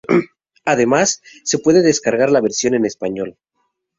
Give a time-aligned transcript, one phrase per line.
[0.65, 3.37] Además, se puede descargar la versión en español.